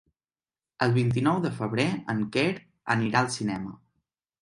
El 0.85 0.95
vint-i-nou 0.95 1.43
de 1.45 1.53
febrer 1.59 1.87
en 2.17 2.25
Quer 2.39 2.49
anirà 2.97 3.25
al 3.25 3.33
cinema. 3.41 3.81